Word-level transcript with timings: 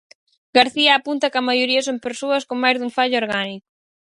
García 0.57 0.91
apunta 0.95 1.31
que 1.31 1.39
a 1.41 1.47
maioría 1.49 1.85
son 1.87 2.03
persoas 2.05 2.43
"con 2.49 2.57
máis 2.63 2.77
dun 2.77 2.91
fallo 2.97 3.19
orgánico". 3.23 3.67